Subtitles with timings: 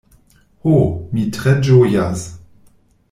[0.67, 0.71] Ho,
[1.17, 2.25] mi tre ĝojas.